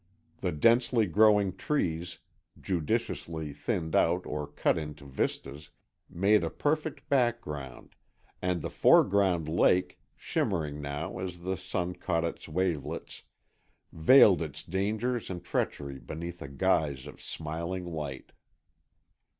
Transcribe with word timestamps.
The 0.39 0.51
densely 0.51 1.05
growing 1.05 1.55
trees, 1.55 2.17
judiciously 2.59 3.53
thinned 3.53 3.95
out 3.95 4.25
or 4.25 4.47
cut 4.47 4.75
into 4.75 5.05
vistas, 5.05 5.69
made 6.09 6.43
a 6.43 6.49
perfect 6.49 7.07
background, 7.07 7.93
and 8.41 8.63
the 8.63 8.71
foreground 8.71 9.47
lake, 9.47 9.99
shimmering 10.17 10.81
now 10.81 11.19
as 11.19 11.41
the 11.41 11.55
sun 11.55 11.93
caught 11.93 12.23
its 12.25 12.49
wavelets, 12.49 13.21
veiled 13.93 14.41
its 14.41 14.63
dangers 14.63 15.29
and 15.29 15.43
treachery 15.43 15.99
beneath 15.99 16.41
a 16.41 16.47
guise 16.49 17.05
of 17.05 17.21
smiling 17.21 17.85
light. 17.85 18.31